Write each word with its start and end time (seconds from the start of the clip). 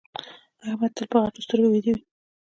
احمد 0.67 0.91
تل 0.95 1.05
په 1.11 1.17
غټو 1.23 1.39
سترګو 1.45 1.67
ويده 1.71 1.91
وي. 1.95 2.01